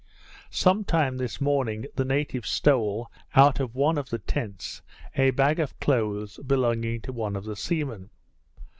[0.49, 4.81] Some time this morning, the natives stole, out of one of the tents,
[5.15, 8.09] a bag of clothes belonging to one of the seamen.